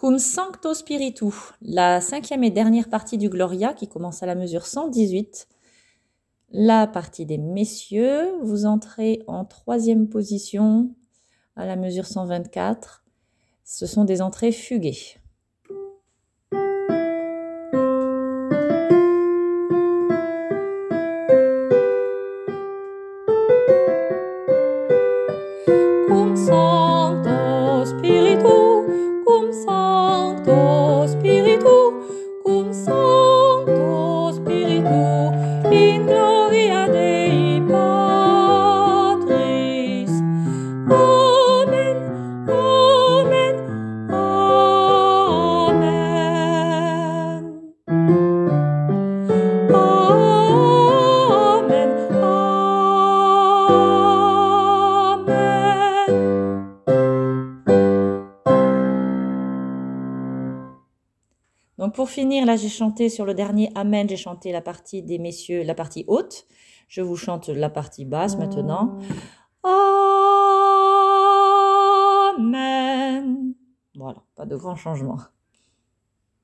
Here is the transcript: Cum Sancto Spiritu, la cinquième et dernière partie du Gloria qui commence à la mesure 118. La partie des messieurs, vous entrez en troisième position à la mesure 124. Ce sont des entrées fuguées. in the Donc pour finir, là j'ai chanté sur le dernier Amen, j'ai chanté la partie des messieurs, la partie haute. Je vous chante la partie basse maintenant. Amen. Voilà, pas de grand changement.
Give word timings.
Cum 0.00 0.18
Sancto 0.18 0.72
Spiritu, 0.72 1.26
la 1.60 2.00
cinquième 2.00 2.42
et 2.42 2.50
dernière 2.50 2.88
partie 2.88 3.18
du 3.18 3.28
Gloria 3.28 3.74
qui 3.74 3.86
commence 3.86 4.22
à 4.22 4.26
la 4.26 4.34
mesure 4.34 4.64
118. 4.64 5.46
La 6.52 6.86
partie 6.86 7.26
des 7.26 7.36
messieurs, 7.36 8.32
vous 8.40 8.64
entrez 8.64 9.22
en 9.26 9.44
troisième 9.44 10.08
position 10.08 10.88
à 11.54 11.66
la 11.66 11.76
mesure 11.76 12.06
124. 12.06 13.04
Ce 13.62 13.84
sont 13.84 14.06
des 14.06 14.22
entrées 14.22 14.52
fuguées. 14.52 15.20
in 35.72 36.06
the 36.06 36.29
Donc 61.80 61.94
pour 61.94 62.10
finir, 62.10 62.44
là 62.44 62.56
j'ai 62.56 62.68
chanté 62.68 63.08
sur 63.08 63.24
le 63.24 63.32
dernier 63.32 63.70
Amen, 63.74 64.06
j'ai 64.06 64.18
chanté 64.18 64.52
la 64.52 64.60
partie 64.60 65.02
des 65.02 65.18
messieurs, 65.18 65.62
la 65.62 65.74
partie 65.74 66.04
haute. 66.08 66.46
Je 66.88 67.00
vous 67.00 67.16
chante 67.16 67.48
la 67.48 67.70
partie 67.70 68.04
basse 68.04 68.36
maintenant. 68.36 68.98
Amen. 72.36 73.54
Voilà, 73.94 74.22
pas 74.36 74.44
de 74.44 74.56
grand 74.56 74.76
changement. 74.76 75.16